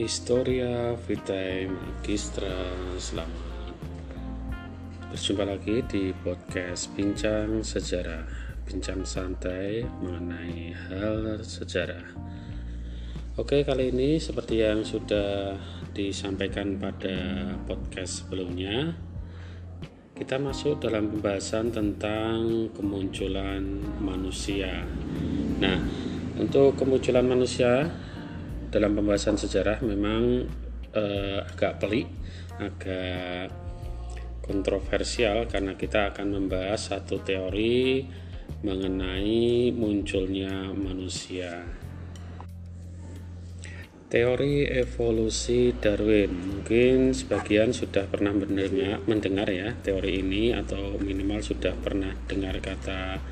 Historia 0.00 0.96
Vitae 0.96 1.68
Magistra 1.68 2.72
Selamat. 2.96 3.36
Berjumpa 5.12 5.44
lagi 5.44 5.84
di 5.84 6.16
podcast 6.24 6.88
Bincang 6.96 7.60
Sejarah. 7.60 8.24
Bincang 8.64 9.04
santai 9.04 9.84
mengenai 10.00 10.72
hal 10.72 11.44
sejarah. 11.44 12.16
Oke 13.36 13.60
kali 13.60 13.92
ini 13.92 14.16
seperti 14.16 14.64
yang 14.64 14.88
sudah 14.88 15.60
disampaikan 15.92 16.80
pada 16.80 17.52
podcast 17.68 18.24
sebelumnya 18.24 18.96
Kita 20.16 20.40
masuk 20.40 20.80
dalam 20.80 21.12
pembahasan 21.12 21.76
tentang 21.76 22.72
kemunculan 22.72 23.84
manusia. 24.00 24.80
Nah 25.60 25.76
untuk 26.40 26.80
kemunculan 26.80 27.28
manusia 27.28 27.92
dalam 28.70 28.94
pembahasan 28.94 29.34
sejarah 29.34 29.82
memang 29.82 30.46
eh, 30.94 31.38
agak 31.42 31.82
pelik, 31.82 32.06
agak 32.62 33.50
kontroversial 34.46 35.46
karena 35.46 35.74
kita 35.78 36.14
akan 36.14 36.38
membahas 36.38 36.94
satu 36.94 37.22
teori 37.22 38.06
mengenai 38.66 39.70
munculnya 39.74 40.70
manusia. 40.74 41.66
Teori 44.10 44.66
evolusi 44.66 45.70
Darwin 45.78 46.34
mungkin 46.34 47.14
sebagian 47.14 47.70
sudah 47.70 48.10
pernah 48.10 48.34
mendengar, 48.34 48.98
mendengar 49.06 49.46
ya 49.46 49.70
teori 49.78 50.18
ini 50.18 50.50
atau 50.50 50.98
minimal 50.98 51.38
sudah 51.38 51.78
pernah 51.78 52.10
dengar 52.26 52.58
kata 52.58 53.22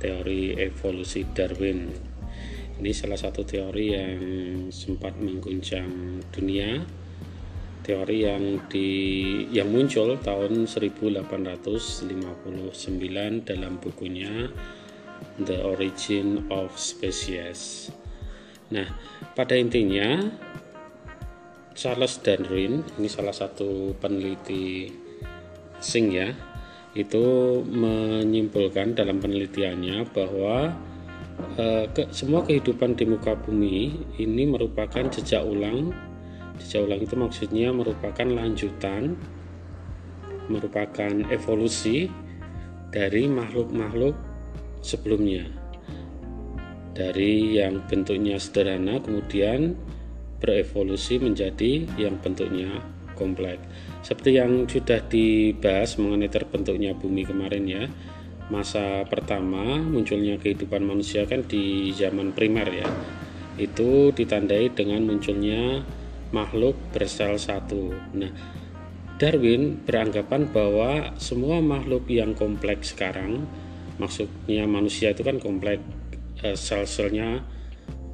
teori 0.00 0.56
evolusi 0.56 1.20
Darwin 1.36 2.05
ini 2.76 2.92
salah 2.92 3.16
satu 3.16 3.40
teori 3.40 3.96
yang 3.96 4.20
sempat 4.68 5.16
mengguncang 5.16 6.20
dunia. 6.28 6.84
Teori 7.80 8.26
yang 8.26 8.66
di 8.66 8.90
yang 9.54 9.70
muncul 9.70 10.18
tahun 10.18 10.66
1859 10.66 12.74
dalam 13.46 13.78
bukunya 13.78 14.50
The 15.38 15.62
Origin 15.62 16.50
of 16.50 16.74
Species. 16.74 17.88
Nah, 18.74 18.90
pada 19.38 19.54
intinya 19.54 20.18
Charles 21.78 22.18
Darwin 22.20 22.82
ini 22.98 23.06
salah 23.06 23.32
satu 23.32 23.94
peneliti 23.96 24.90
sing 25.78 26.10
ya 26.10 26.34
itu 26.96 27.60
menyimpulkan 27.62 28.96
dalam 28.96 29.20
penelitiannya 29.20 30.08
bahwa 30.10 30.74
Eh, 31.36 31.84
ke, 31.92 32.08
semua 32.12 32.44
kehidupan 32.44 32.96
di 32.96 33.04
muka 33.04 33.36
bumi 33.36 33.92
ini 34.20 34.44
merupakan 34.48 35.04
jejak 35.04 35.44
ulang. 35.44 35.92
Jejak 36.60 36.88
ulang 36.88 37.00
itu 37.00 37.14
maksudnya 37.16 37.68
merupakan 37.76 38.24
lanjutan, 38.24 39.16
merupakan 40.48 41.12
evolusi 41.28 42.08
dari 42.88 43.28
makhluk-makhluk 43.28 44.16
sebelumnya. 44.80 45.44
Dari 46.96 47.60
yang 47.60 47.84
bentuknya 47.84 48.40
sederhana 48.40 48.96
kemudian 49.04 49.76
berevolusi 50.40 51.20
menjadi 51.20 51.84
yang 52.00 52.16
bentuknya 52.20 52.80
kompleks. 53.12 53.60
Seperti 54.00 54.40
yang 54.40 54.64
sudah 54.64 55.04
dibahas 55.04 56.00
mengenai 56.00 56.32
terbentuknya 56.32 56.96
bumi 56.96 57.28
kemarin 57.28 57.64
ya 57.68 57.84
masa 58.46 59.02
pertama 59.10 59.82
munculnya 59.82 60.38
kehidupan 60.38 60.86
manusia 60.86 61.26
kan 61.26 61.42
di 61.42 61.90
zaman 61.94 62.30
primer 62.30 62.68
ya. 62.70 62.88
Itu 63.56 64.12
ditandai 64.12 64.70
dengan 64.76 65.02
munculnya 65.06 65.82
makhluk 66.30 66.76
bersel 66.92 67.40
satu. 67.40 67.94
Nah 68.14 68.32
Darwin 69.16 69.80
beranggapan 69.80 70.52
bahwa 70.52 71.16
semua 71.16 71.64
makhluk 71.64 72.04
yang 72.12 72.36
kompleks 72.36 72.92
sekarang 72.92 73.48
maksudnya 73.96 74.68
manusia 74.68 75.16
itu 75.16 75.24
kan 75.24 75.40
kompleks 75.40 75.80
eh, 76.44 76.52
sel-selnya 76.52 77.40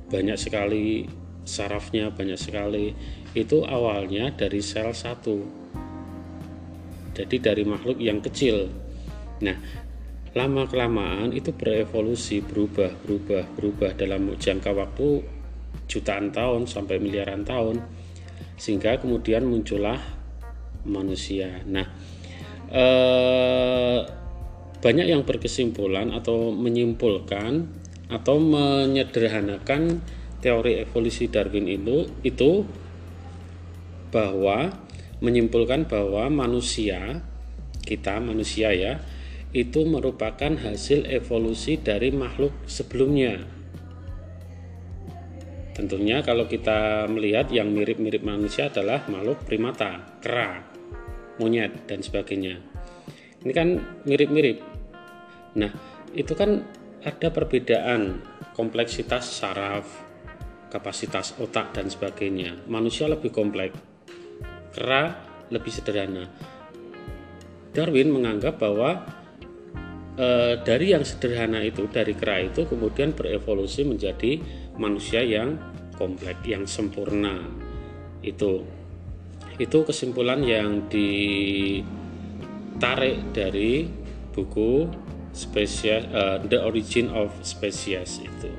banyak 0.06 0.38
sekali 0.38 1.10
sarafnya 1.42 2.14
banyak 2.14 2.38
sekali 2.38 2.94
itu 3.34 3.66
awalnya 3.66 4.30
dari 4.30 4.62
sel 4.62 4.94
satu. 4.94 5.42
Jadi 7.12 7.36
dari 7.40 7.64
makhluk 7.66 8.00
yang 8.00 8.22
kecil. 8.24 8.70
Nah 9.42 9.56
lama 10.32 10.64
kelamaan 10.64 11.36
itu 11.36 11.52
berevolusi 11.52 12.40
berubah 12.40 12.96
berubah 13.04 13.44
berubah 13.52 13.90
dalam 13.92 14.32
jangka 14.32 14.72
waktu 14.72 15.20
jutaan 15.88 16.32
tahun 16.32 16.64
sampai 16.64 16.96
miliaran 16.96 17.44
tahun 17.44 17.84
sehingga 18.56 18.96
kemudian 18.96 19.44
muncullah 19.44 20.00
manusia. 20.88 21.60
Nah 21.68 21.84
eh, 22.72 24.00
banyak 24.82 25.06
yang 25.06 25.22
berkesimpulan 25.28 26.10
atau 26.16 26.50
menyimpulkan 26.50 27.68
atau 28.08 28.36
menyederhanakan 28.40 30.00
teori 30.42 30.80
evolusi 30.82 31.28
Darwin 31.28 31.70
itu 31.70 32.08
itu 32.26 32.66
bahwa 34.10 34.74
menyimpulkan 35.22 35.86
bahwa 35.86 36.28
manusia 36.28 37.22
kita 37.86 38.18
manusia 38.18 38.74
ya 38.74 38.98
itu 39.52 39.84
merupakan 39.84 40.56
hasil 40.56 41.04
evolusi 41.12 41.76
dari 41.76 42.08
makhluk 42.08 42.56
sebelumnya. 42.64 43.36
Tentunya 45.72 46.24
kalau 46.24 46.48
kita 46.48 47.08
melihat 47.08 47.48
yang 47.52 47.72
mirip-mirip 47.72 48.24
manusia 48.24 48.72
adalah 48.72 49.04
makhluk 49.08 49.44
primata, 49.44 50.20
kera, 50.20 50.64
monyet 51.36 51.84
dan 51.88 52.00
sebagainya. 52.00 52.60
Ini 53.44 53.52
kan 53.52 53.68
mirip-mirip. 54.04 54.60
Nah, 55.56 55.72
itu 56.16 56.32
kan 56.32 56.64
ada 57.04 57.28
perbedaan 57.32 58.20
kompleksitas 58.56 59.28
saraf, 59.28 59.84
kapasitas 60.72 61.36
otak 61.40 61.76
dan 61.76 61.92
sebagainya. 61.92 62.68
Manusia 62.68 63.08
lebih 63.08 63.32
kompleks, 63.32 63.76
kera 64.72 65.12
lebih 65.52 65.72
sederhana. 65.72 66.28
Darwin 67.72 68.12
menganggap 68.12 68.60
bahwa 68.60 69.21
e, 70.16 70.58
dari 70.60 70.92
yang 70.92 71.04
sederhana 71.04 71.60
itu 71.64 71.88
dari 71.88 72.14
kera 72.16 72.40
itu 72.42 72.64
kemudian 72.68 73.12
berevolusi 73.16 73.84
menjadi 73.84 74.40
manusia 74.76 75.20
yang 75.22 75.58
kompleks 75.96 76.44
yang 76.48 76.64
sempurna. 76.66 77.38
Itu. 78.22 78.64
Itu 79.60 79.84
kesimpulan 79.84 80.40
yang 80.42 80.88
ditarik 80.88 81.96
dari 83.36 83.84
buku 84.32 84.88
spesies 85.32 86.08
uh, 86.12 86.40
The 86.40 86.60
Origin 86.64 87.12
of 87.12 87.32
Species 87.44 88.20
itu. 88.24 88.52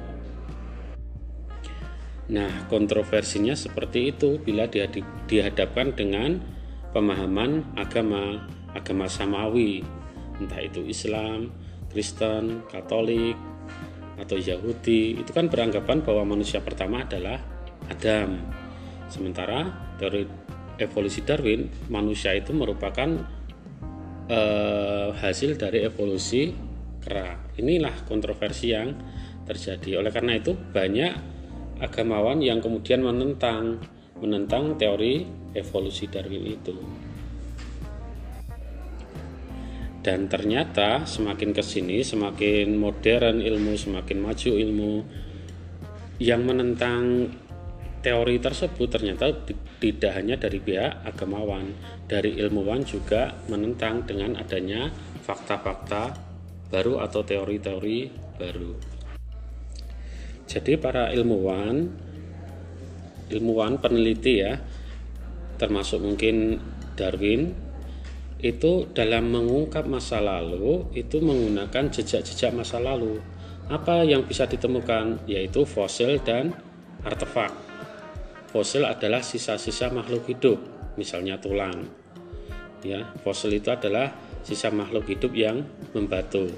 Nah, 2.33 2.65
kontroversinya 2.71 3.53
seperti 3.53 4.15
itu 4.15 4.39
bila 4.39 4.65
dihadapkan 5.27 5.93
dengan 5.93 6.39
pemahaman 6.95 7.77
agama 7.77 8.47
agama 8.73 9.05
samawi 9.05 9.83
entah 10.43 10.59
itu 10.59 10.83
Islam, 10.83 11.49
Kristen, 11.89 12.67
Katolik, 12.67 13.37
atau 14.19 14.37
Yahudi, 14.37 15.17
itu 15.17 15.31
kan 15.33 15.49
beranggapan 15.49 16.05
bahwa 16.05 16.37
manusia 16.37 16.61
pertama 16.61 17.01
adalah 17.03 17.41
Adam. 17.89 18.39
Sementara 19.09 19.67
dari 19.97 20.25
evolusi 20.77 21.21
Darwin, 21.25 21.69
manusia 21.89 22.33
itu 22.33 22.53
merupakan 22.53 23.09
eh, 24.29 25.09
hasil 25.13 25.57
dari 25.57 25.85
evolusi 25.85 26.53
kera. 27.03 27.57
Inilah 27.59 28.07
kontroversi 28.07 28.71
yang 28.71 28.95
terjadi. 29.44 30.00
Oleh 30.00 30.12
karena 30.13 30.39
itu 30.39 30.56
banyak 30.56 31.13
agamawan 31.83 32.39
yang 32.39 32.63
kemudian 32.63 33.03
menentang 33.03 33.83
menentang 34.23 34.79
teori 34.79 35.27
evolusi 35.51 36.07
Darwin 36.07 36.47
itu 36.47 36.71
dan 40.03 40.27
ternyata 40.27 41.07
semakin 41.07 41.55
ke 41.55 41.63
sini 41.63 42.03
semakin 42.03 42.75
modern 42.75 43.39
ilmu 43.39 43.73
semakin 43.79 44.19
maju 44.19 44.51
ilmu 44.51 44.94
yang 46.19 46.44
menentang 46.44 47.31
teori 48.03 48.35
tersebut 48.44 48.91
ternyata 48.91 49.31
tidak 49.79 50.11
hanya 50.19 50.35
dari 50.35 50.59
pihak 50.59 51.07
agamawan 51.07 51.71
dari 52.03 52.35
ilmuwan 52.35 52.83
juga 52.83 53.31
menentang 53.47 54.03
dengan 54.03 54.35
adanya 54.35 54.91
fakta-fakta 55.23 56.11
baru 56.67 56.99
atau 56.99 57.23
teori-teori 57.23 57.99
baru. 58.35 58.73
Jadi 60.44 60.75
para 60.75 61.15
ilmuwan 61.15 61.88
ilmuwan 63.31 63.79
peneliti 63.79 64.44
ya 64.44 64.59
termasuk 65.56 66.03
mungkin 66.03 66.59
Darwin 66.99 67.56
itu 68.44 68.92
dalam 68.92 69.31
mengungkap 69.31 69.88
masa 69.88 70.19
lalu 70.19 70.84
itu 70.92 71.24
menggunakan 71.24 71.88
jejak-jejak 71.88 72.51
masa 72.51 72.75
lalu. 72.84 73.24
Apa 73.72 74.04
yang 74.04 74.28
bisa 74.28 74.44
ditemukan 74.44 75.24
yaitu 75.31 75.63
fosil 75.63 76.19
dan 76.19 76.51
artefak. 77.07 77.56
fosil 78.54 78.86
adalah 78.86 79.25
sisa-sisa 79.25 79.90
makhluk 79.90 80.30
hidup, 80.30 80.62
misalnya 80.94 81.42
tulang. 81.42 81.90
Ya, 82.86 83.10
fosil 83.25 83.57
itu 83.57 83.74
adalah 83.74 84.13
sisa 84.45 84.69
makhluk 84.69 85.10
hidup 85.10 85.34
yang 85.34 85.66
membatu. 85.95 86.54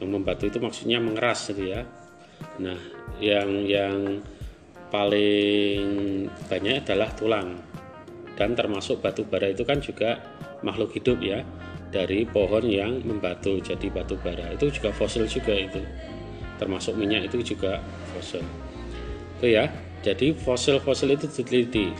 Yang 0.00 0.08
membatu 0.08 0.48
itu 0.48 0.56
maksudnya 0.56 1.04
mengeras 1.04 1.52
gitu 1.52 1.68
ya. 1.68 1.84
Nah, 2.64 2.80
yang 3.20 3.68
yang 3.68 4.24
paling 4.88 5.84
banyak 6.48 6.80
adalah 6.80 7.12
tulang. 7.12 7.60
Dan 8.32 8.56
termasuk 8.56 9.04
batu 9.04 9.28
bara 9.28 9.52
itu 9.52 9.68
kan 9.68 9.84
juga 9.84 10.16
makhluk 10.62 10.94
hidup 10.96 11.18
ya 11.20 11.42
dari 11.92 12.24
pohon 12.24 12.64
yang 12.64 13.04
membatu 13.04 13.60
jadi 13.60 13.86
batu 13.92 14.16
bara. 14.18 14.56
Itu 14.56 14.72
juga 14.72 14.90
fosil 14.96 15.28
juga 15.28 15.52
itu. 15.52 15.78
Termasuk 16.56 16.96
minyak 16.96 17.28
itu 17.28 17.54
juga 17.54 17.84
fosil. 18.16 18.40
Itu 19.38 19.46
ya. 19.52 19.68
Jadi 20.02 20.34
fosil-fosil 20.34 21.14
itu 21.14 21.30
diteliti, 21.30 21.94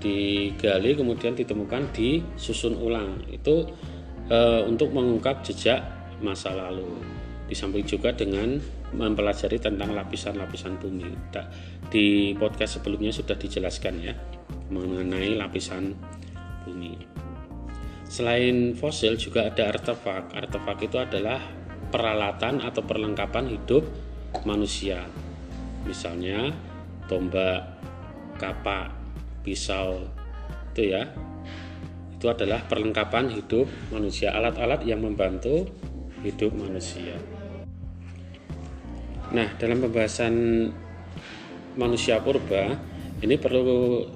digali 0.00 0.96
kemudian 0.96 1.36
ditemukan 1.36 1.92
disusun 1.92 2.72
ulang. 2.80 3.20
Itu 3.28 3.68
e, 4.32 4.38
untuk 4.64 4.96
mengungkap 4.96 5.44
jejak 5.44 5.84
masa 6.24 6.56
lalu. 6.56 6.88
Di 7.44 7.52
samping 7.52 7.84
juga 7.84 8.16
dengan 8.16 8.56
mempelajari 8.96 9.60
tentang 9.60 9.92
lapisan-lapisan 9.92 10.80
bumi. 10.80 11.12
Di 11.92 12.32
podcast 12.40 12.80
sebelumnya 12.80 13.12
sudah 13.12 13.36
dijelaskan 13.36 13.94
ya 14.00 14.16
mengenai 14.72 15.36
lapisan 15.36 15.92
bumi. 16.64 17.13
Selain 18.14 18.78
fosil 18.78 19.18
juga 19.18 19.50
ada 19.50 19.74
artefak. 19.74 20.30
Artefak 20.38 20.78
itu 20.86 21.02
adalah 21.02 21.42
peralatan 21.90 22.62
atau 22.62 22.86
perlengkapan 22.86 23.50
hidup 23.50 23.82
manusia. 24.46 25.02
Misalnya 25.82 26.54
tombak, 27.10 27.74
kapak, 28.38 28.94
pisau 29.42 30.06
itu 30.70 30.94
ya. 30.94 31.10
Itu 32.14 32.30
adalah 32.30 32.62
perlengkapan 32.70 33.34
hidup 33.34 33.66
manusia, 33.90 34.30
alat-alat 34.30 34.86
yang 34.86 35.02
membantu 35.02 35.66
hidup 36.22 36.54
manusia. 36.54 37.18
Nah, 39.34 39.58
dalam 39.58 39.82
pembahasan 39.82 40.34
manusia 41.74 42.22
purba 42.22 42.78
ini 43.26 43.34
perlu 43.34 44.06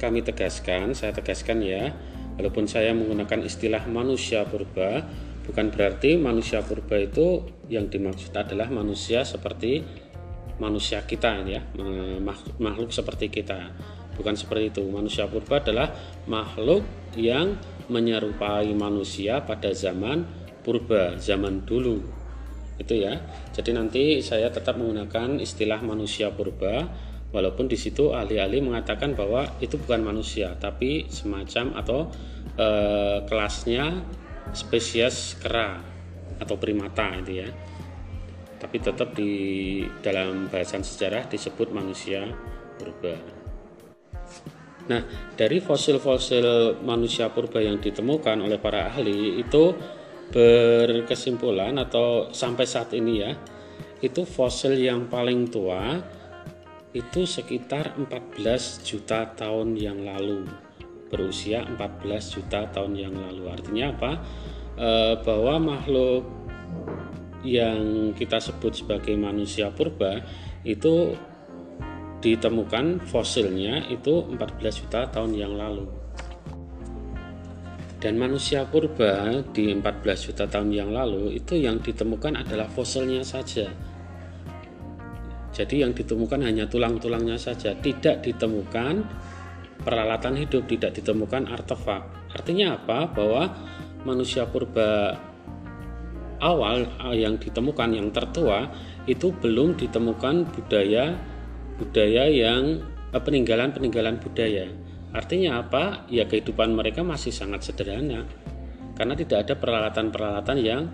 kami 0.00 0.24
tegaskan, 0.24 0.96
saya 0.96 1.12
tegaskan 1.12 1.60
ya, 1.60 1.92
walaupun 2.38 2.66
saya 2.66 2.94
menggunakan 2.94 3.42
istilah 3.46 3.86
manusia 3.86 4.42
purba, 4.46 5.04
bukan 5.46 5.70
berarti 5.70 6.16
manusia 6.18 6.64
purba 6.64 6.98
itu 6.98 7.44
yang 7.68 7.88
dimaksud 7.88 8.34
adalah 8.34 8.68
manusia 8.68 9.22
seperti 9.22 9.84
manusia 10.54 11.02
kita 11.02 11.42
ya 11.46 11.62
makhluk 12.58 12.94
seperti 12.94 13.30
kita. 13.30 13.74
Bukan 14.14 14.38
seperti 14.38 14.70
itu. 14.70 14.82
Manusia 14.86 15.26
purba 15.26 15.58
adalah 15.58 15.90
makhluk 16.30 16.86
yang 17.18 17.58
menyerupai 17.90 18.70
manusia 18.70 19.42
pada 19.42 19.74
zaman 19.74 20.22
purba 20.62 21.18
zaman 21.18 21.66
dulu. 21.66 21.98
Itu 22.78 22.94
ya. 22.94 23.18
Jadi 23.50 23.70
nanti 23.74 24.02
saya 24.22 24.54
tetap 24.54 24.78
menggunakan 24.78 25.42
istilah 25.42 25.82
manusia 25.82 26.30
purba 26.30 26.86
walaupun 27.34 27.66
di 27.66 27.74
situ 27.74 28.14
ahli-ahli 28.14 28.62
mengatakan 28.62 29.18
bahwa 29.18 29.58
itu 29.58 29.74
bukan 29.74 30.06
manusia 30.06 30.54
tapi 30.54 31.10
semacam 31.10 31.74
atau 31.74 32.06
e, 32.54 32.68
kelasnya 33.26 34.06
spesies 34.54 35.34
kera 35.42 35.82
atau 36.38 36.54
primata 36.54 37.10
itu 37.18 37.42
ya 37.42 37.50
tapi 38.64 38.80
tetap 38.80 39.12
di 39.12 39.84
dalam 40.00 40.48
bahasan 40.48 40.80
sejarah 40.80 41.28
disebut 41.28 41.68
manusia 41.68 42.24
purba. 42.80 43.12
Nah, 44.88 45.04
dari 45.36 45.60
fosil-fosil 45.60 46.80
manusia 46.80 47.28
purba 47.28 47.60
yang 47.60 47.76
ditemukan 47.76 48.40
oleh 48.40 48.56
para 48.56 48.88
ahli 48.88 49.36
itu 49.36 49.76
berkesimpulan 50.32 51.76
atau 51.76 52.32
sampai 52.32 52.64
saat 52.64 52.96
ini 52.96 53.12
ya, 53.20 53.36
itu 54.00 54.24
fosil 54.24 54.80
yang 54.80 55.12
paling 55.12 55.48
tua 55.52 56.00
itu 56.94 57.26
sekitar 57.26 57.98
14 57.98 58.38
juta 58.86 59.34
tahun 59.34 59.74
yang 59.74 60.06
lalu 60.06 60.46
berusia 61.10 61.66
14 61.66 62.34
juta 62.38 62.70
tahun 62.70 62.94
yang 62.94 63.14
lalu 63.14 63.50
artinya 63.50 63.90
apa 63.90 64.12
e, 64.78 64.90
bahwa 65.26 65.74
makhluk 65.74 66.22
yang 67.44 68.14
kita 68.16 68.40
sebut 68.40 68.72
sebagai 68.72 69.12
manusia 69.18 69.68
purba 69.74 70.24
itu 70.64 71.12
ditemukan 72.24 73.04
fosilnya 73.04 73.92
itu 73.92 74.24
14 74.32 74.80
juta 74.80 75.04
tahun 75.12 75.36
yang 75.36 75.52
lalu. 75.52 75.84
Dan 78.00 78.16
manusia 78.16 78.64
purba 78.64 79.44
di 79.52 79.68
14 79.72 80.28
juta 80.28 80.44
tahun 80.48 80.72
yang 80.72 80.88
lalu 80.92 81.36
itu 81.36 81.56
yang 81.56 81.84
ditemukan 81.84 82.40
adalah 82.40 82.68
fosilnya 82.68 83.20
saja. 83.24 83.68
Jadi 85.54 85.86
yang 85.86 85.94
ditemukan 85.94 86.42
hanya 86.42 86.66
tulang-tulangnya 86.66 87.38
saja, 87.38 87.78
tidak 87.78 88.26
ditemukan 88.26 89.06
peralatan 89.86 90.34
hidup, 90.34 90.66
tidak 90.66 90.98
ditemukan 90.98 91.46
artefak. 91.46 92.02
Artinya 92.34 92.74
apa? 92.74 93.06
Bahwa 93.06 93.54
manusia 94.02 94.50
purba 94.50 95.14
awal 96.42 96.90
eh, 97.08 97.22
yang 97.22 97.38
ditemukan 97.38 97.90
yang 97.94 98.10
tertua 98.10 98.66
itu 99.06 99.30
belum 99.32 99.78
ditemukan 99.78 100.50
budaya 100.52 101.14
budaya 101.78 102.24
yang 102.26 102.82
eh, 103.14 103.22
peninggalan-peninggalan 103.22 104.18
budaya. 104.18 104.66
Artinya 105.14 105.62
apa? 105.62 106.10
Ya 106.10 106.26
kehidupan 106.26 106.74
mereka 106.74 107.06
masih 107.06 107.30
sangat 107.30 107.62
sederhana 107.62 108.26
karena 108.98 109.14
tidak 109.14 109.46
ada 109.46 109.54
peralatan-peralatan 109.54 110.58
yang 110.58 110.90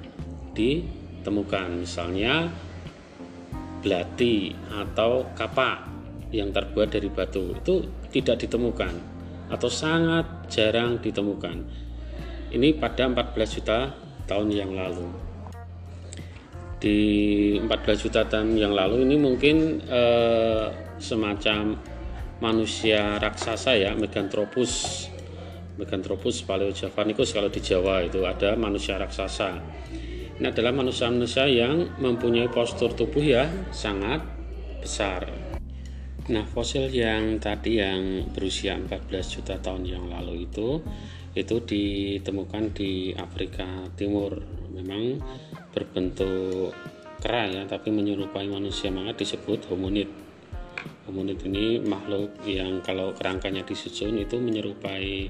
ditemukan. 0.53 1.85
Misalnya 1.85 2.53
belati 3.81 4.53
atau 4.71 5.33
kapak 5.33 5.89
yang 6.31 6.55
terbuat 6.55 6.95
dari 6.95 7.11
batu 7.11 7.57
itu 7.59 7.83
tidak 8.15 8.47
ditemukan 8.47 8.95
atau 9.51 9.67
sangat 9.67 10.47
jarang 10.47 11.03
ditemukan. 11.03 11.67
Ini 12.55 12.79
pada 12.79 13.11
14 13.11 13.57
juta 13.59 13.91
tahun 14.31 14.49
yang 14.55 14.71
lalu. 14.75 15.07
Di 16.81 16.99
14 17.61 18.05
juta 18.07 18.25
tahun 18.25 18.57
yang 18.57 18.73
lalu 18.73 19.05
ini 19.05 19.17
mungkin 19.21 19.85
eh, 19.85 20.67
semacam 20.97 21.77
manusia 22.41 23.19
raksasa 23.21 23.77
ya 23.77 23.93
Meganthropus. 23.99 25.07
Meganthropus 25.77 26.45
paleojavanicus 26.45 27.33
kalau 27.33 27.49
di 27.49 27.61
Jawa 27.61 28.05
itu 28.05 28.23
ada 28.25 28.53
manusia 28.55 29.01
raksasa 29.01 29.61
ini 30.41 30.49
adalah 30.49 30.73
manusia-manusia 30.73 31.45
yang 31.45 32.01
mempunyai 32.01 32.49
postur 32.49 32.97
tubuh 32.97 33.21
ya 33.21 33.45
sangat 33.77 34.25
besar. 34.81 35.29
Nah 36.33 36.49
fosil 36.49 36.89
yang 36.89 37.37
tadi 37.37 37.77
yang 37.77 38.33
berusia 38.33 38.73
14 38.73 39.37
juta 39.37 39.61
tahun 39.61 39.85
yang 39.85 40.09
lalu 40.09 40.49
itu 40.49 40.81
itu 41.37 41.57
ditemukan 41.61 42.73
di 42.73 43.13
Afrika 43.13 43.69
Timur. 43.93 44.41
Memang 44.73 45.21
berbentuk 45.77 46.73
kera 47.21 47.45
ya 47.45 47.63
tapi 47.69 47.93
menyerupai 47.93 48.49
manusia 48.49 48.89
maka 48.89 49.13
disebut 49.21 49.69
hominid. 49.69 50.09
Hominid 51.05 51.45
ini 51.45 51.85
makhluk 51.85 52.41
yang 52.49 52.81
kalau 52.81 53.13
kerangkanya 53.13 53.61
disusun 53.61 54.17
itu 54.17 54.41
menyerupai 54.41 55.29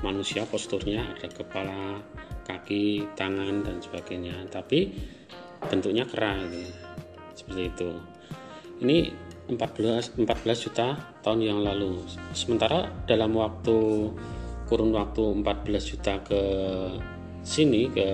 manusia 0.00 0.48
posturnya 0.48 1.04
ada 1.12 1.28
kepala 1.28 2.00
kaki 2.48 3.04
tangan 3.14 3.60
dan 3.62 3.78
sebagainya 3.78 4.48
tapi 4.48 4.96
bentuknya 5.68 6.08
kera 6.08 6.40
gitu. 6.48 6.72
seperti 7.36 7.62
itu 7.68 7.90
ini 8.82 8.98
14 9.52 10.16
14 10.16 10.64
juta 10.64 10.96
tahun 11.20 11.40
yang 11.44 11.60
lalu 11.60 12.02
sementara 12.32 12.88
dalam 13.04 13.36
waktu 13.36 14.08
kurun 14.66 14.96
waktu 14.96 15.44
14 15.44 15.90
juta 15.92 16.16
ke 16.24 16.42
sini 17.44 17.92
ke 17.92 18.08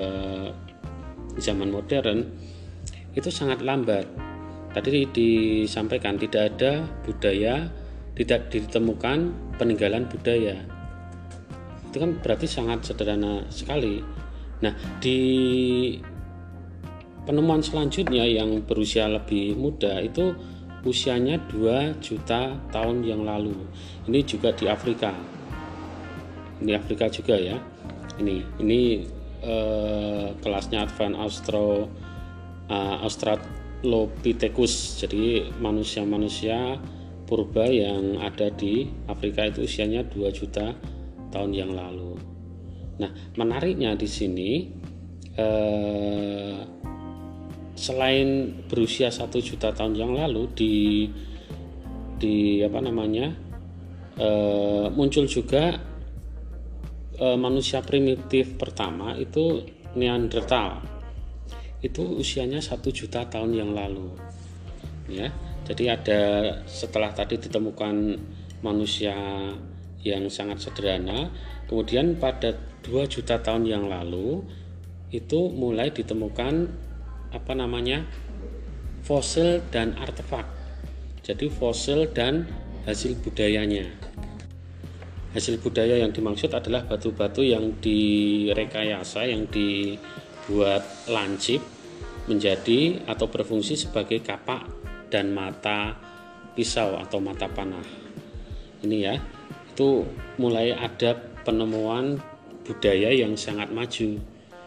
zaman 1.38 1.70
modern 1.70 2.26
itu 3.14 3.30
sangat 3.30 3.62
lambat. 3.62 4.04
Tadi 4.74 5.08
disampaikan 5.10 6.20
tidak 6.20 6.54
ada 6.54 6.84
budaya, 7.02 7.66
tidak 8.14 8.52
ditemukan 8.52 9.32
peninggalan 9.56 10.06
budaya. 10.06 10.60
Itu 11.88 11.96
kan 11.98 12.20
berarti 12.20 12.44
sangat 12.44 12.84
sederhana 12.84 13.48
sekali. 13.48 14.04
Nah, 14.60 14.74
di 15.00 15.20
penemuan 17.24 17.64
selanjutnya 17.64 18.28
yang 18.28 18.60
berusia 18.64 19.08
lebih 19.08 19.56
muda 19.56 20.00
itu 20.04 20.36
usianya 20.84 21.40
2 21.48 21.98
juta 22.04 22.56
tahun 22.70 23.04
yang 23.04 23.24
lalu. 23.24 23.56
Ini 24.04 24.20
juga 24.24 24.52
di 24.52 24.68
Afrika. 24.68 25.16
Ini 26.60 26.76
Afrika 26.76 27.08
juga 27.08 27.36
ya. 27.40 27.56
Ini 28.18 28.60
ini 28.60 28.80
eh, 29.42 30.26
kelasnya 30.42 30.84
Advan 30.84 31.14
Austro 31.14 31.86
uh, 32.68 32.96
Australopithecus 33.02 35.00
jadi 35.02 35.50
manusia-manusia 35.58 36.78
purba 37.28 37.68
yang 37.68 38.20
ada 38.20 38.48
di 38.52 38.88
Afrika 39.08 39.44
itu 39.48 39.64
usianya 39.68 40.04
2 40.08 40.32
juta 40.32 40.72
tahun 41.38 41.54
yang 41.54 41.70
lalu. 41.70 42.18
Nah, 42.98 43.14
menariknya 43.38 43.94
di 43.94 44.08
sini 44.10 44.50
eh, 45.38 46.58
selain 47.78 48.58
berusia 48.66 49.14
satu 49.14 49.38
juta 49.38 49.70
tahun 49.70 49.94
yang 49.94 50.12
lalu 50.18 50.50
di 50.50 50.74
di 52.18 52.58
apa 52.66 52.82
namanya 52.82 53.30
eh, 54.18 54.86
muncul 54.90 55.30
juga 55.30 55.78
eh, 57.14 57.38
manusia 57.38 57.78
primitif 57.86 58.58
pertama 58.58 59.14
itu 59.14 59.62
Neanderthal 59.94 60.82
itu 61.78 62.02
usianya 62.18 62.58
satu 62.58 62.90
juta 62.90 63.22
tahun 63.30 63.54
yang 63.54 63.70
lalu 63.70 64.10
ya 65.06 65.30
jadi 65.62 65.94
ada 65.94 66.22
setelah 66.66 67.14
tadi 67.14 67.38
ditemukan 67.38 68.18
manusia 68.66 69.14
yang 70.08 70.32
sangat 70.32 70.64
sederhana. 70.64 71.28
Kemudian 71.68 72.16
pada 72.16 72.56
2 72.84 73.04
juta 73.04 73.38
tahun 73.44 73.68
yang 73.68 73.84
lalu 73.86 74.40
itu 75.12 75.52
mulai 75.52 75.92
ditemukan 75.92 76.68
apa 77.32 77.52
namanya 77.52 78.04
fosil 79.04 79.60
dan 79.68 79.96
artefak. 80.00 80.48
Jadi 81.24 81.52
fosil 81.52 82.08
dan 82.12 82.48
hasil 82.88 83.20
budayanya. 83.20 83.84
Hasil 85.36 85.60
budaya 85.60 86.00
yang 86.00 86.08
dimaksud 86.08 86.48
adalah 86.56 86.88
batu-batu 86.88 87.44
yang 87.44 87.76
direkayasa 87.84 89.28
yang 89.28 89.44
dibuat 89.52 90.80
lancip 91.04 91.60
menjadi 92.24 93.04
atau 93.04 93.28
berfungsi 93.28 93.76
sebagai 93.76 94.24
kapak 94.24 94.64
dan 95.12 95.32
mata 95.36 95.96
pisau 96.56 96.96
atau 96.96 97.20
mata 97.20 97.48
panah. 97.48 97.84
Ini 98.84 98.96
ya 98.96 99.14
itu 99.78 100.02
mulai 100.42 100.74
ada 100.74 101.14
penemuan 101.46 102.18
budaya 102.66 103.14
yang 103.14 103.38
sangat 103.38 103.70
maju 103.70 104.18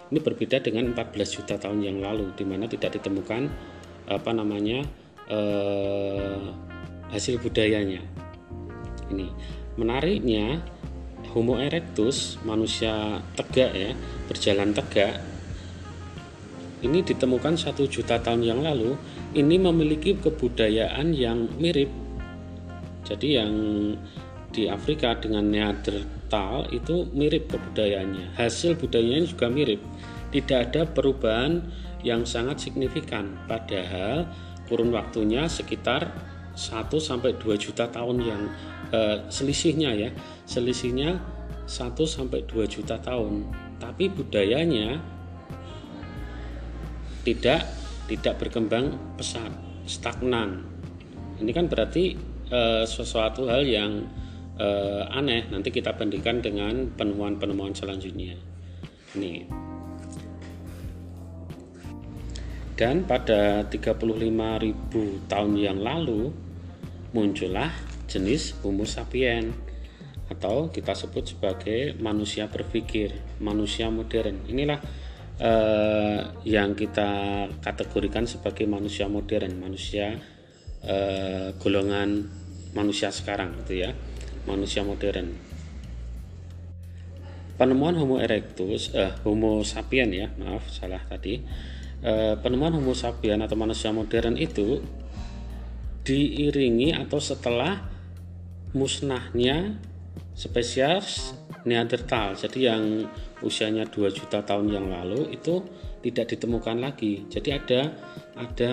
ini 0.08 0.20
berbeda 0.24 0.64
dengan 0.64 0.96
14 0.96 1.36
juta 1.36 1.60
tahun 1.60 1.84
yang 1.84 2.00
lalu 2.00 2.32
di 2.32 2.48
mana 2.48 2.64
tidak 2.72 2.96
ditemukan 2.96 3.52
apa 4.08 4.32
namanya 4.32 4.88
eh, 5.28 6.40
hasil 7.12 7.44
budayanya. 7.44 8.00
Ini 9.12 9.28
menariknya 9.76 10.64
Homo 11.36 11.60
erectus 11.60 12.40
manusia 12.48 13.20
tegak 13.36 13.76
ya 13.76 13.92
berjalan 14.32 14.72
tegak 14.72 15.20
ini 16.88 17.04
ditemukan 17.04 17.60
satu 17.60 17.84
juta 17.88 18.20
tahun 18.20 18.48
yang 18.48 18.60
lalu 18.64 18.96
ini 19.36 19.60
memiliki 19.60 20.16
kebudayaan 20.20 21.12
yang 21.16 21.52
mirip 21.56 21.88
jadi 23.08 23.44
yang 23.44 23.54
di 24.52 24.68
Afrika 24.68 25.16
dengan 25.16 25.48
Neanderthal 25.48 26.68
itu 26.76 27.08
mirip 27.16 27.48
kebudayaannya 27.52 28.36
hasil 28.36 28.76
budayanya 28.76 29.28
juga 29.32 29.48
mirip. 29.48 29.80
Tidak 30.32 30.60
ada 30.72 30.88
perubahan 30.88 31.64
yang 32.04 32.24
sangat 32.24 32.64
signifikan. 32.64 33.36
Padahal 33.48 34.28
kurun 34.68 34.92
waktunya 34.96 35.48
sekitar 35.48 36.12
1 36.56 36.88
sampai 37.00 37.36
2 37.36 37.56
juta 37.60 37.88
tahun 37.88 38.18
yang 38.24 38.42
eh, 38.92 39.18
selisihnya 39.28 39.92
ya. 39.96 40.10
Selisihnya 40.48 41.20
1 41.68 41.96
sampai 42.08 42.44
2 42.48 42.68
juta 42.68 43.00
tahun. 43.00 43.48
Tapi 43.80 44.12
budayanya 44.12 45.00
tidak 47.22 47.68
tidak 48.08 48.36
berkembang 48.40 49.00
pesat 49.16 49.52
stagnan. 49.88 50.64
Ini 51.40 51.52
kan 51.56 51.68
berarti 51.72 52.16
eh, 52.52 52.84
sesuatu 52.88 53.48
hal 53.48 53.64
yang 53.68 54.08
eh, 54.60 55.04
aneh 55.16 55.48
nanti 55.52 55.70
kita 55.70 55.96
bandingkan 55.96 56.42
dengan 56.44 56.90
penemuan-penemuan 56.96 57.76
selanjutnya. 57.76 58.36
Ini. 59.16 59.48
Dan 62.82 63.06
pada 63.06 63.62
35.000 63.70 65.30
tahun 65.30 65.54
yang 65.54 65.78
lalu 65.78 66.34
muncullah 67.14 67.70
jenis 68.10 68.58
Homo 68.66 68.90
sapien 68.90 69.54
atau 70.32 70.72
kita 70.72 70.96
sebut 70.96 71.36
sebagai 71.36 71.94
manusia 72.00 72.48
berpikir, 72.48 73.14
manusia 73.44 73.92
modern. 73.92 74.48
Inilah 74.48 74.80
eh, 75.38 76.20
yang 76.48 76.74
kita 76.74 77.46
kategorikan 77.60 78.26
sebagai 78.26 78.66
manusia 78.66 79.06
modern, 79.12 79.60
manusia 79.60 80.16
eh, 80.82 81.54
golongan 81.60 82.26
manusia 82.72 83.12
sekarang 83.12 83.62
gitu 83.62 83.84
ya, 83.84 83.92
manusia 84.46 84.82
modern. 84.82 85.34
Penemuan 87.62 87.94
Homo 87.94 88.18
erectus, 88.18 88.90
eh, 88.98 89.14
Homo 89.22 89.62
sapien 89.62 90.10
ya, 90.10 90.34
maaf 90.42 90.66
salah 90.74 91.02
tadi. 91.06 91.38
Eh, 92.02 92.34
penemuan 92.42 92.74
Homo 92.74 92.98
sapien 92.98 93.38
atau 93.38 93.54
manusia 93.54 93.94
modern 93.94 94.34
itu 94.34 94.82
diiringi 96.02 96.98
atau 96.98 97.22
setelah 97.22 97.86
musnahnya 98.74 99.78
spesies 100.34 101.38
Neanderthal. 101.62 102.34
Jadi 102.34 102.66
yang 102.66 103.06
usianya 103.46 103.86
2 103.86 104.10
juta 104.10 104.42
tahun 104.42 104.74
yang 104.74 104.90
lalu 104.90 105.30
itu 105.30 105.62
tidak 106.02 106.34
ditemukan 106.34 106.82
lagi. 106.82 107.30
Jadi 107.30 107.50
ada 107.54 107.82
ada 108.34 108.72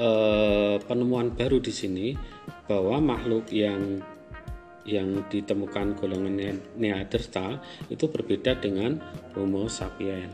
eh, 0.00 0.76
penemuan 0.80 1.36
baru 1.36 1.60
di 1.60 1.68
sini 1.68 2.16
bahwa 2.64 2.96
makhluk 3.04 3.52
yang 3.52 4.00
yang 4.82 5.26
ditemukan 5.30 5.94
golongan 5.94 6.58
Neanderthal 6.74 7.62
itu 7.86 8.10
berbeda 8.10 8.58
dengan 8.58 8.98
Homo 9.38 9.70
sapien. 9.70 10.30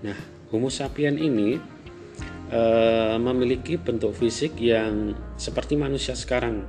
Nah, 0.00 0.16
Homo 0.48 0.72
sapien 0.72 1.20
ini 1.20 1.60
uh, 2.50 3.16
memiliki 3.20 3.76
bentuk 3.76 4.16
fisik 4.16 4.56
yang 4.56 5.12
seperti 5.36 5.76
manusia 5.76 6.16
sekarang. 6.16 6.64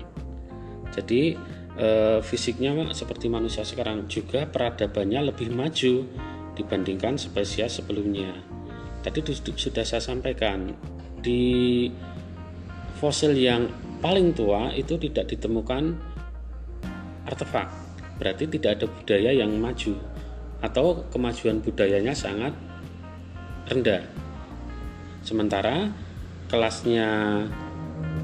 Jadi 0.92 1.40
uh, 1.80 2.20
fisiknya 2.20 2.92
seperti 2.92 3.32
manusia 3.32 3.64
sekarang 3.64 4.12
juga 4.12 4.44
peradabannya 4.44 5.32
lebih 5.32 5.56
maju 5.56 6.04
dibandingkan 6.60 7.16
spesies 7.16 7.80
sebelumnya. 7.80 8.36
Tadi 9.02 9.24
sudah 9.34 9.82
saya 9.88 10.04
sampaikan 10.04 10.76
di 11.24 11.90
fosil 13.02 13.34
yang 13.34 13.66
paling 13.98 14.34
tua 14.38 14.70
itu 14.78 14.98
tidak 15.02 15.34
ditemukan 15.34 16.11
artefak. 17.32 17.72
Berarti 18.20 18.46
tidak 18.52 18.78
ada 18.78 18.86
budaya 18.92 19.32
yang 19.32 19.56
maju 19.56 19.96
atau 20.62 21.08
kemajuan 21.10 21.64
budayanya 21.64 22.14
sangat 22.14 22.54
rendah. 23.66 24.06
Sementara 25.26 25.90
kelasnya 26.52 27.08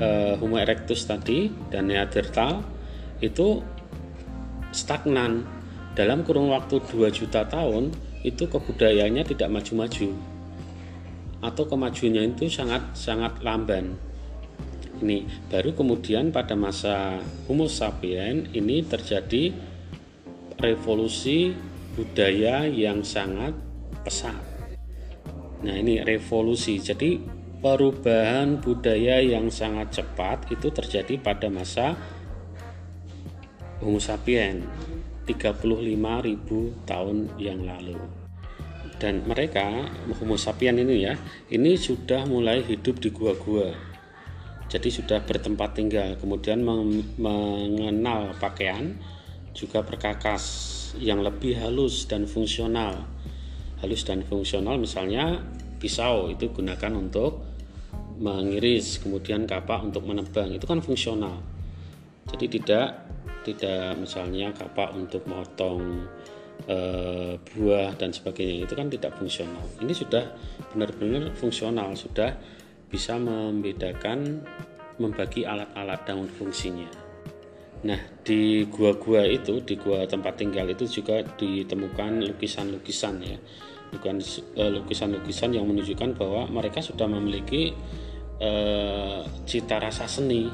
uh, 0.04 0.34
Homo 0.38 0.60
erectus 0.60 1.08
tadi 1.08 1.50
dan 1.72 1.90
Neanderthal 1.90 2.62
itu 3.24 3.64
stagnan. 4.76 5.48
Dalam 5.98 6.22
kurun 6.22 6.54
waktu 6.54 6.78
2 6.78 7.10
juta 7.10 7.42
tahun 7.50 7.90
itu 8.22 8.46
kebudayaannya 8.46 9.26
tidak 9.26 9.50
maju-maju 9.50 10.14
atau 11.42 11.64
kemajuannya 11.70 12.34
itu 12.34 12.50
sangat 12.50 12.82
sangat 12.98 13.42
lamban 13.46 13.98
ini 15.02 15.28
baru 15.50 15.74
kemudian 15.74 16.34
pada 16.34 16.58
masa 16.58 17.22
Homo 17.46 17.70
sapien 17.70 18.50
ini 18.52 18.84
terjadi 18.86 19.54
revolusi 20.58 21.54
budaya 21.94 22.66
yang 22.66 23.06
sangat 23.06 23.54
pesat 24.06 24.58
Nah, 25.58 25.74
ini 25.74 26.06
revolusi. 26.06 26.78
Jadi 26.78 27.18
perubahan 27.58 28.62
budaya 28.62 29.18
yang 29.18 29.50
sangat 29.50 30.02
cepat 30.02 30.54
itu 30.54 30.70
terjadi 30.70 31.18
pada 31.18 31.50
masa 31.50 31.98
Homo 33.82 33.98
sapien 33.98 34.62
35.000 35.26 36.86
tahun 36.86 37.18
yang 37.42 37.66
lalu. 37.66 37.98
Dan 38.98 39.26
mereka 39.26 39.90
Homo 40.22 40.38
sapien 40.38 40.78
ini 40.78 41.06
ya, 41.06 41.18
ini 41.50 41.78
sudah 41.78 42.26
mulai 42.26 42.62
hidup 42.66 43.02
di 43.02 43.10
gua-gua. 43.14 43.74
Jadi 44.68 44.92
sudah 44.92 45.24
bertempat 45.24 45.80
tinggal, 45.80 46.20
kemudian 46.20 46.60
mengenal 47.16 48.36
pakaian, 48.36 49.00
juga 49.56 49.82
berkakas 49.82 50.44
yang 51.00 51.26
lebih 51.26 51.58
halus 51.58 52.06
dan 52.06 52.30
fungsional. 52.30 53.08
Halus 53.80 54.04
dan 54.06 54.22
fungsional 54.28 54.78
misalnya 54.78 55.42
pisau 55.82 56.30
itu 56.30 56.50
gunakan 56.54 56.94
untuk 56.94 57.42
mengiris 58.18 59.02
kemudian 59.02 59.50
kapak 59.50 59.82
untuk 59.82 60.06
menebang. 60.06 60.54
Itu 60.54 60.66
kan 60.70 60.82
fungsional. 60.82 61.42
Jadi 62.28 62.60
tidak 62.60 63.08
tidak 63.48 63.96
misalnya 63.96 64.52
kapak 64.52 64.92
untuk 64.92 65.24
memotong 65.24 66.06
e, 66.68 66.78
buah 67.40 67.96
dan 67.96 68.12
sebagainya. 68.12 68.68
Itu 68.68 68.76
kan 68.76 68.90
tidak 68.92 69.16
fungsional. 69.16 69.64
Ini 69.80 69.94
sudah 69.94 70.26
benar-benar 70.74 71.32
fungsional 71.38 71.94
sudah 71.96 72.36
bisa 72.88 73.20
membedakan 73.20 74.42
membagi 74.98 75.46
alat-alat 75.46 76.02
dan 76.08 76.26
fungsinya. 76.26 76.90
Nah, 77.86 78.00
di 78.26 78.66
gua-gua 78.66 79.22
itu, 79.30 79.62
di 79.62 79.78
gua 79.78 80.10
tempat 80.10 80.42
tinggal 80.42 80.66
itu 80.74 80.90
juga 80.90 81.22
ditemukan 81.22 82.26
lukisan-lukisan 82.26 83.16
ya. 83.22 83.38
Eh, 83.88 84.72
lukisan-lukisan 84.74 85.56
yang 85.56 85.64
menunjukkan 85.70 86.18
bahwa 86.20 86.44
mereka 86.52 86.84
sudah 86.84 87.08
memiliki 87.08 87.72
uh, 88.44 89.24
cita 89.48 89.80
rasa 89.80 90.04
seni 90.12 90.52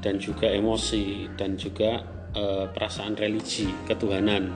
dan 0.00 0.16
juga 0.16 0.48
emosi 0.48 1.28
dan 1.36 1.60
juga 1.60 2.00
uh, 2.32 2.64
perasaan 2.72 3.12
religi, 3.20 3.68
ketuhanan. 3.84 4.48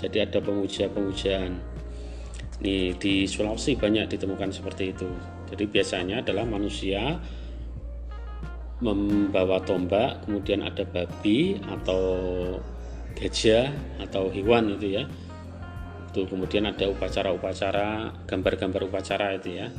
Jadi 0.00 0.16
ada 0.24 0.40
pemuja-pemujaan. 0.40 1.52
Nih 2.64 2.96
di 2.96 3.28
Sulawesi 3.28 3.76
banyak 3.76 4.08
ditemukan 4.08 4.50
seperti 4.54 4.96
itu. 4.96 5.33
Jadi 5.50 5.64
biasanya 5.68 6.24
adalah 6.24 6.44
manusia 6.48 7.20
membawa 8.82 9.62
tombak, 9.62 10.26
kemudian 10.26 10.64
ada 10.64 10.84
babi 10.84 11.56
atau 11.62 12.02
gajah 13.14 13.70
atau 14.02 14.28
hewan 14.28 14.74
itu 14.74 15.00
ya. 15.00 15.04
Itu 16.10 16.26
kemudian 16.26 16.66
ada 16.68 16.90
upacara-upacara, 16.90 18.12
gambar-gambar 18.26 18.86
upacara 18.90 19.34
itu 19.38 19.62
ya. 19.62 19.70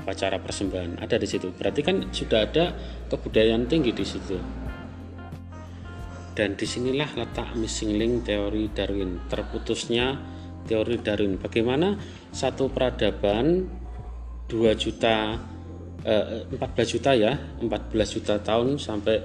Upacara 0.00 0.38
persembahan 0.38 1.02
ada 1.02 1.18
di 1.18 1.26
situ. 1.26 1.50
Berarti 1.50 1.80
kan 1.82 2.08
sudah 2.14 2.46
ada 2.46 2.72
kebudayaan 3.10 3.66
tinggi 3.66 3.92
di 3.92 4.06
situ. 4.06 4.38
Dan 6.30 6.54
di 6.54 6.64
sinilah 6.64 7.10
letak 7.18 7.52
missing 7.58 7.98
link 7.98 8.24
teori 8.24 8.70
Darwin, 8.70 9.18
terputusnya 9.28 10.16
teori 10.64 10.96
Darwin. 11.02 11.36
Bagaimana 11.36 11.98
satu 12.30 12.70
peradaban 12.70 13.66
2 14.50 14.74
juta 14.74 15.38
14 16.00 16.50
eh, 16.56 16.86
juta 16.88 17.10
ya 17.12 17.32
14 17.60 18.14
juta 18.16 18.34
tahun 18.40 18.80
sampai 18.80 19.16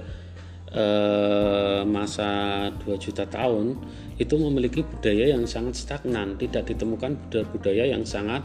eh, 0.70 1.82
masa 1.82 2.30
2 2.70 2.86
juta 3.00 3.24
tahun 3.26 3.74
itu 4.16 4.34
memiliki 4.40 4.80
budaya 4.80 5.36
yang 5.36 5.44
sangat 5.44 5.76
stagnan 5.76 6.40
tidak 6.40 6.68
ditemukan 6.70 7.18
budaya-budaya 7.26 7.92
yang 7.92 8.04
sangat 8.06 8.40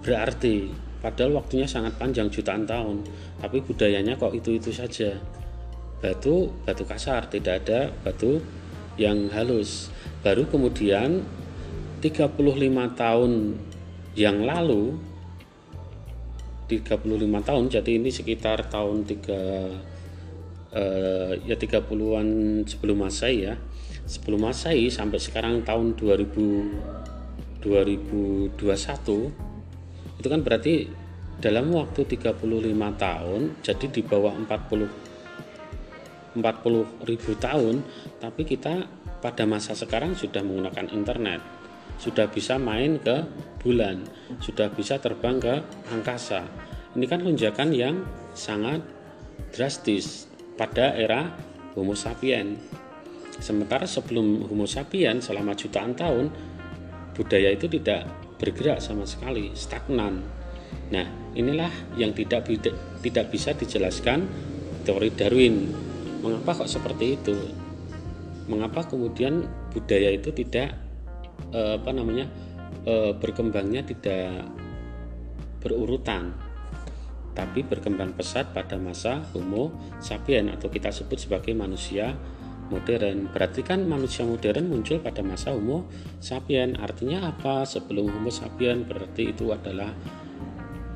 berarti. 0.00 0.72
Padahal 1.00 1.40
waktunya 1.40 1.64
sangat 1.64 1.96
panjang 1.96 2.28
jutaan 2.28 2.68
tahun. 2.68 3.04
Tapi 3.40 3.64
budayanya 3.64 4.20
kok 4.20 4.36
itu-itu 4.36 4.72
saja. 4.72 5.16
Batu 6.00 6.48
batu 6.64 6.84
kasar 6.84 7.28
tidak 7.28 7.64
ada 7.64 7.92
batu 8.04 8.40
yang 8.96 9.28
halus. 9.32 9.92
Baru 10.24 10.48
kemudian 10.48 11.24
35 12.00 12.40
tahun 12.96 13.32
yang 14.16 14.44
lalu 14.44 14.96
35 16.70 17.02
tahun 17.42 17.64
jadi 17.66 17.98
ini 17.98 18.14
sekitar 18.14 18.70
tahun 18.70 19.02
3 19.02 20.70
eh, 20.70 21.32
ya 21.42 21.58
30-an 21.58 22.62
sebelum 22.70 23.02
Masehi 23.02 23.50
ya. 23.50 23.58
Sebelum 24.06 24.46
Masehi 24.46 24.86
sampai 24.86 25.18
sekarang 25.18 25.66
tahun 25.66 25.98
2000 25.98 27.10
2021 27.60 28.56
itu 30.16 30.28
kan 30.28 30.40
berarti 30.40 30.88
dalam 31.40 31.72
waktu 31.72 32.04
35 32.04 32.36
tahun 33.00 33.40
jadi 33.64 33.86
di 33.88 34.02
bawah 34.04 34.36
40 34.36 36.36
40 36.40 37.04
ribu 37.04 37.32
tahun 37.36 37.84
tapi 38.20 38.44
kita 38.48 38.88
pada 39.20 39.44
masa 39.44 39.76
sekarang 39.76 40.16
sudah 40.16 40.40
menggunakan 40.40 40.88
internet 40.92 41.40
sudah 42.00 42.32
bisa 42.32 42.56
main 42.56 42.96
ke 42.96 43.28
bulan, 43.60 44.00
sudah 44.40 44.72
bisa 44.72 44.96
terbang 44.96 45.36
ke 45.36 45.60
angkasa. 45.92 46.48
Ini 46.96 47.04
kan 47.04 47.20
lonjakan 47.20 47.70
yang 47.76 48.00
sangat 48.32 48.80
drastis 49.52 50.26
pada 50.56 50.96
era 50.96 51.28
Homo 51.76 51.92
sapien. 51.92 52.56
Sementara 53.36 53.84
sebelum 53.84 54.48
Homo 54.48 54.64
sapien 54.64 55.20
selama 55.20 55.52
jutaan 55.52 55.92
tahun 55.92 56.32
budaya 57.14 57.52
itu 57.52 57.68
tidak 57.68 58.08
bergerak 58.40 58.80
sama 58.80 59.04
sekali, 59.04 59.52
stagnan. 59.52 60.24
Nah, 60.90 61.06
inilah 61.36 61.70
yang 62.00 62.16
tidak 62.16 62.48
tidak 63.04 63.26
bisa 63.28 63.52
dijelaskan 63.52 64.24
teori 64.88 65.12
Darwin. 65.12 65.68
Mengapa 66.24 66.64
kok 66.64 66.70
seperti 66.72 67.20
itu? 67.20 67.36
Mengapa 68.48 68.88
kemudian 68.88 69.46
budaya 69.70 70.10
itu 70.10 70.34
tidak 70.34 70.89
eh, 71.54 71.78
apa 71.78 71.90
namanya 71.92 72.26
eh, 72.86 73.12
berkembangnya 73.14 73.84
tidak 73.86 74.50
berurutan 75.60 76.32
tapi 77.30 77.62
berkembang 77.62 78.12
pesat 78.18 78.50
pada 78.50 78.74
masa 78.76 79.22
Homo 79.32 79.70
sapien 80.02 80.50
atau 80.50 80.66
kita 80.66 80.90
sebut 80.90 81.16
sebagai 81.16 81.54
manusia 81.54 82.18
modern. 82.70 83.30
Berarti 83.30 83.62
kan 83.66 83.82
manusia 83.86 84.26
modern 84.26 84.70
muncul 84.70 85.02
pada 85.02 85.22
masa 85.22 85.54
Homo 85.54 85.86
sapien. 86.22 86.78
Artinya 86.78 87.30
apa? 87.30 87.66
Sebelum 87.66 88.10
Homo 88.10 88.30
sapien 88.34 88.86
berarti 88.86 89.30
itu 89.30 89.50
adalah 89.54 89.94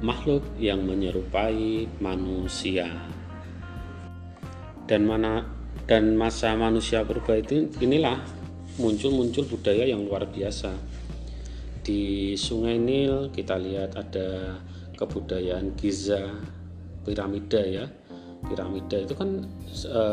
makhluk 0.03 0.43
yang 0.59 0.83
menyerupai 0.83 1.87
manusia. 2.03 2.91
Dan 4.85 5.09
mana 5.09 5.49
dan 5.85 6.17
masa 6.17 6.57
manusia 6.57 7.05
purba 7.05 7.41
itu 7.41 7.69
inilah 7.81 8.21
muncul-muncul 8.75 9.47
budaya 9.47 9.87
yang 9.87 10.03
luar 10.03 10.27
biasa. 10.27 10.75
Di 11.85 12.35
Sungai 12.35 12.81
Nil 12.81 13.31
kita 13.31 13.61
lihat 13.61 13.95
ada 13.95 14.59
kebudayaan 14.97 15.77
Giza, 15.79 16.43
piramida 17.07 17.63
ya. 17.63 17.87
Piramida 18.45 19.01
itu 19.01 19.15
kan 19.17 19.41
e, 19.73 20.05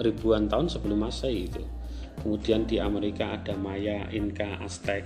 ribuan 0.00 0.46
tahun 0.48 0.70
sebelum 0.70 1.04
Masehi 1.04 1.48
itu. 1.48 1.62
Kemudian 2.22 2.68
di 2.68 2.78
Amerika 2.78 3.34
ada 3.34 3.56
Maya, 3.56 4.08
Inka, 4.12 4.62
Aztec. 4.62 5.04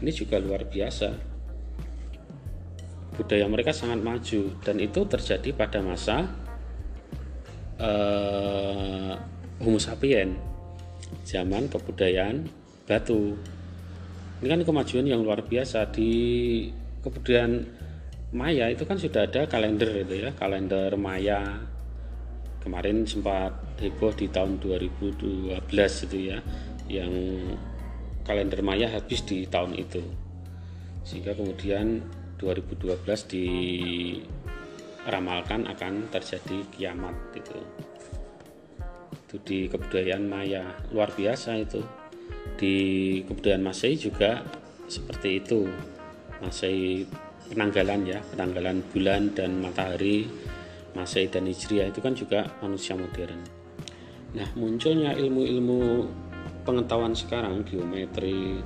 Ini 0.00 0.10
juga 0.10 0.40
luar 0.40 0.66
biasa. 0.66 1.14
Budaya 3.16 3.44
mereka 3.46 3.76
sangat 3.76 4.00
maju 4.00 4.56
dan 4.64 4.76
itu 4.80 5.00
terjadi 5.04 5.52
pada 5.52 5.84
masa 5.84 6.26
e, 7.76 7.90
Homo 9.60 9.76
sapien 9.76 10.50
zaman 11.24 11.68
kebudayaan 11.70 12.48
batu. 12.88 13.38
Ini 14.40 14.48
kan 14.48 14.60
kemajuan 14.64 15.06
yang 15.06 15.22
luar 15.22 15.44
biasa. 15.44 15.92
Di 15.92 16.12
kebudayaan 17.04 17.64
Maya 18.30 18.70
itu 18.70 18.86
kan 18.86 18.94
sudah 18.94 19.26
ada 19.26 19.50
kalender 19.50 19.90
itu 20.06 20.22
ya 20.26 20.30
kalender 20.38 20.94
Maya. 20.94 21.66
Kemarin 22.60 23.08
sempat 23.08 23.56
heboh 23.80 24.12
di 24.12 24.28
tahun 24.28 24.60
2012 24.60 25.66
itu 26.06 26.18
ya 26.30 26.38
yang 26.86 27.10
kalender 28.22 28.60
Maya 28.62 28.86
habis 28.92 29.26
di 29.26 29.48
tahun 29.50 29.74
itu. 29.74 30.02
Sehingga 31.02 31.34
kemudian 31.34 32.04
2012 32.38 33.04
diramalkan 35.04 35.66
akan 35.68 36.08
terjadi 36.12 36.64
kiamat 36.72 37.16
itu 37.36 37.89
itu 39.30 39.38
di 39.46 39.58
kebudayaan 39.70 40.26
Maya. 40.26 40.66
Luar 40.90 41.14
biasa 41.14 41.54
itu. 41.62 41.78
Di 42.58 42.74
kebudayaan 43.30 43.62
Masehi 43.62 43.94
juga 43.94 44.42
seperti 44.90 45.38
itu. 45.38 45.70
Masehi 46.42 47.06
penanggalan 47.46 48.10
ya 48.10 48.18
penanggalan 48.34 48.82
bulan 48.90 49.30
dan 49.34 49.62
matahari 49.62 50.26
Masehi 50.98 51.30
dan 51.30 51.46
Hijriah 51.46 51.94
itu 51.94 52.02
kan 52.02 52.18
juga 52.18 52.50
manusia 52.58 52.98
modern. 52.98 53.38
Nah 54.34 54.50
munculnya 54.58 55.14
ilmu-ilmu 55.14 56.10
pengetahuan 56.66 57.14
sekarang 57.14 57.62
geometri 57.62 58.58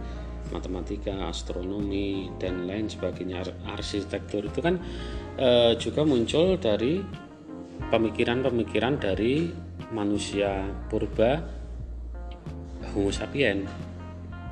matematika 0.53 1.33
astronomi 1.33 2.29
dan 2.37 2.69
lain 2.69 2.89
sebagainya 2.89 3.45
arsitektur 3.65 4.45
itu 4.45 4.61
kan 4.61 4.77
e, 5.41 5.73
juga 5.81 6.05
muncul 6.05 6.61
dari 6.61 7.01
pemikiran-pemikiran 7.89 9.01
dari 9.01 9.49
manusia 9.95 10.67
purba 10.91 11.39
Homo 12.93 13.15
sapien. 13.15 13.63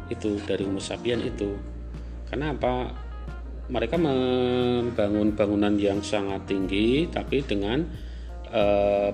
Itu 0.06 0.38
dari 0.46 0.62
Homo 0.62 0.78
sapien 0.78 1.18
itu. 1.22 1.58
Kenapa 2.30 2.94
mereka 3.68 3.98
membangun 3.98 5.34
bangunan 5.34 5.74
yang 5.78 6.00
sangat 6.00 6.46
tinggi 6.48 7.06
tapi 7.10 7.42
dengan 7.42 7.82
e, 8.50 8.62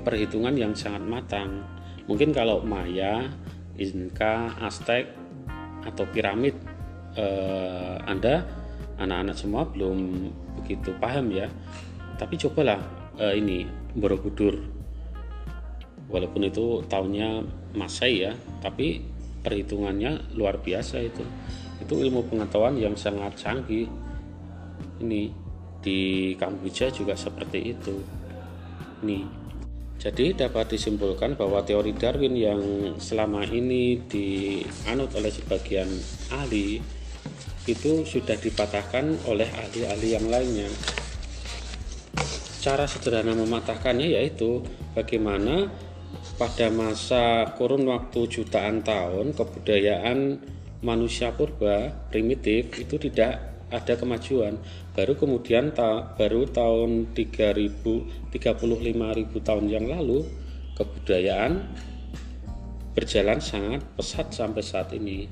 perhitungan 0.00 0.54
yang 0.56 0.72
sangat 0.76 1.02
matang. 1.04 1.64
Mungkin 2.08 2.32
kalau 2.32 2.64
Maya 2.64 3.28
Inka 3.76 4.56
Aztec 4.60 5.12
atau 5.84 6.04
piramid 6.08 6.56
e, 7.16 7.26
Anda 8.08 8.44
anak-anak 8.98 9.36
semua 9.36 9.68
belum 9.68 10.30
begitu 10.62 10.96
paham 10.96 11.28
ya. 11.34 11.50
Tapi 12.16 12.34
cobalah 12.40 12.80
e, 13.20 13.36
ini 13.36 13.68
Borobudur 13.92 14.77
walaupun 16.08 16.48
itu 16.48 16.84
tahunnya 16.88 17.44
Masehi 17.76 18.28
ya 18.28 18.32
tapi 18.64 19.04
perhitungannya 19.44 20.34
luar 20.34 20.60
biasa 20.60 21.00
itu 21.04 21.24
itu 21.78 21.94
ilmu 21.94 22.26
pengetahuan 22.26 22.74
yang 22.74 22.98
sangat 22.98 23.38
canggih 23.38 23.86
ini 24.98 25.30
di 25.78 26.34
Kamboja 26.34 26.90
juga 26.90 27.14
seperti 27.14 27.58
itu 27.70 27.96
ini. 29.02 29.22
Jadi 29.98 30.30
dapat 30.30 30.78
disimpulkan 30.78 31.34
bahwa 31.34 31.58
teori 31.66 31.90
Darwin 31.90 32.38
yang 32.38 32.62
selama 33.02 33.42
ini 33.42 33.98
dianut 34.06 35.10
oleh 35.18 35.30
sebagian 35.34 35.90
ahli 36.30 36.78
itu 37.66 38.06
sudah 38.06 38.38
dipatahkan 38.38 39.26
oleh 39.26 39.50
ahli-ahli 39.50 40.08
yang 40.14 40.26
lainnya. 40.30 40.70
Cara 42.62 42.86
sederhana 42.86 43.34
mematahkannya 43.34 44.14
yaitu 44.18 44.62
bagaimana 44.94 45.66
pada 46.38 46.70
masa 46.70 47.52
kurun 47.58 47.88
waktu 47.90 48.30
jutaan 48.30 48.80
tahun 48.86 49.34
kebudayaan 49.34 50.38
manusia 50.80 51.34
purba 51.34 51.90
primitif 52.08 52.70
itu 52.78 52.96
tidak 52.96 53.48
ada 53.68 53.94
kemajuan. 53.98 54.56
Baru 54.96 55.18
kemudian 55.18 55.76
ta 55.76 56.16
baru 56.16 56.48
tahun 56.48 57.12
3000 57.12 58.32
35.000 58.32 58.32
tahun 59.44 59.64
yang 59.68 59.86
lalu 59.90 60.24
kebudayaan 60.78 61.68
berjalan 62.96 63.38
sangat 63.38 63.84
pesat 63.94 64.32
sampai 64.32 64.62
saat 64.64 64.90
ini. 64.96 65.28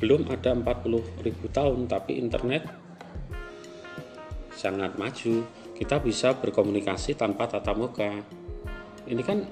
Belum 0.00 0.26
ada 0.32 0.56
40.000 0.56 1.22
tahun 1.52 1.86
tapi 1.86 2.18
internet 2.18 2.66
sangat 4.56 4.96
maju. 4.98 5.46
Kita 5.78 5.98
bisa 5.98 6.38
berkomunikasi 6.38 7.18
tanpa 7.18 7.50
tatap 7.50 7.74
muka. 7.74 8.22
Ini 9.06 9.22
kan 9.22 9.42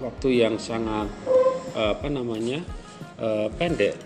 waktu 0.00 0.46
yang 0.46 0.56
sangat 0.56 1.08
apa 1.72 2.08
namanya 2.08 2.60
eh, 3.20 3.48
pendek. 3.56 3.96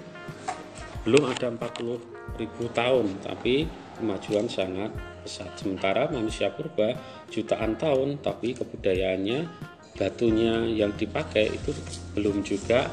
Belum 1.07 1.27
ada 1.31 1.51
40 1.51 2.38
ribu 2.38 2.64
tahun 2.75 3.07
tapi 3.22 3.70
kemajuan 3.96 4.46
sangat 4.51 4.90
pesat 5.25 5.51
sementara 5.59 6.07
manusia 6.12 6.53
purba 6.53 6.94
jutaan 7.33 7.75
tahun 7.79 8.20
tapi 8.20 8.55
kebudayaannya 8.55 9.49
batunya 9.96 10.68
yang 10.68 10.92
dipakai 10.92 11.49
itu 11.51 11.72
belum 12.12 12.44
juga 12.44 12.87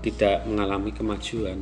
tidak 0.00 0.46
mengalami 0.46 0.94
kemajuan. 0.94 1.58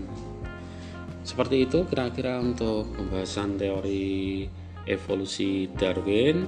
Seperti 1.26 1.66
itu 1.66 1.82
kira-kira 1.88 2.38
untuk 2.38 2.92
pembahasan 2.94 3.58
teori 3.58 4.46
evolusi 4.86 5.66
Darwin. 5.74 6.46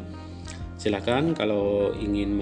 Silakan 0.79 1.35
kalau 1.35 1.91
ingin 1.99 2.39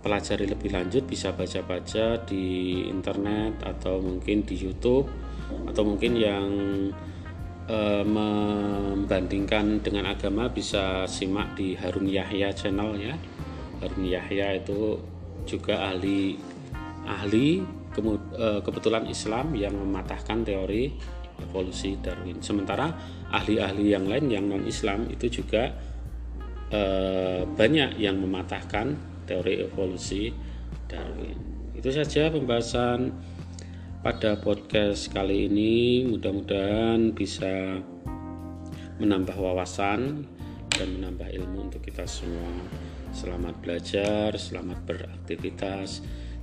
mempelajari 0.00 0.48
lebih 0.48 0.72
lanjut 0.72 1.04
bisa 1.04 1.36
baca-baca 1.36 2.24
di 2.24 2.80
internet 2.88 3.60
atau 3.60 4.00
mungkin 4.00 4.48
di 4.48 4.56
YouTube 4.56 5.04
atau 5.68 5.84
mungkin 5.84 6.16
yang 6.16 6.48
e, 7.68 7.78
membandingkan 8.08 9.84
dengan 9.84 10.08
agama 10.08 10.48
bisa 10.48 11.04
simak 11.04 11.52
di 11.52 11.76
Harun 11.76 12.08
Yahya 12.08 12.48
channel 12.56 12.96
ya. 12.96 13.12
Harun 13.84 14.08
Yahya 14.08 14.56
itu 14.56 15.04
juga 15.44 15.92
ahli 15.92 16.40
ahli 17.04 17.60
e, 17.60 18.46
kebetulan 18.64 19.04
Islam 19.04 19.52
yang 19.52 19.76
mematahkan 19.76 20.48
teori 20.48 20.96
evolusi 21.44 22.00
Darwin. 22.00 22.40
Sementara 22.40 22.88
ahli-ahli 23.28 23.92
yang 23.92 24.08
lain 24.08 24.32
yang 24.32 24.48
non 24.48 24.64
Islam 24.64 25.12
itu 25.12 25.44
juga 25.44 25.76
e, 26.72 26.80
banyak 27.44 28.00
yang 28.00 28.16
mematahkan 28.16 29.09
teori 29.30 29.62
evolusi 29.62 30.34
Darwin 30.90 31.38
itu 31.78 31.86
saja 31.94 32.26
pembahasan 32.34 33.14
pada 34.02 34.34
podcast 34.42 35.12
kali 35.14 35.46
ini 35.46 36.02
mudah-mudahan 36.08 37.14
bisa 37.14 37.78
menambah 38.98 39.36
wawasan 39.38 40.24
dan 40.72 40.88
menambah 40.96 41.28
ilmu 41.28 41.68
untuk 41.68 41.84
kita 41.84 42.08
semua. 42.08 42.48
Selamat 43.12 43.60
belajar, 43.60 44.36
selamat 44.36 44.78
beraktivitas. 44.88 46.00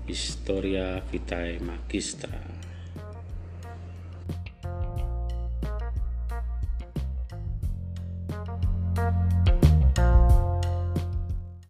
Historia 0.08 1.04
Vitae 1.10 1.60
Magistra. 1.60 2.46